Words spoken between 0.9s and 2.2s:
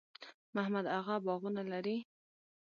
اغه باغونه لري؟